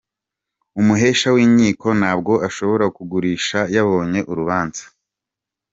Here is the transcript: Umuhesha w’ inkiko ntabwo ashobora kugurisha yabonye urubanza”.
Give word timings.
Umuhesha 0.79 1.27
w’ 1.35 1.37
inkiko 1.45 1.87
ntabwo 1.99 2.33
ashobora 2.47 2.85
kugurisha 2.95 3.59
yabonye 3.75 4.19
urubanza”. 4.31 4.83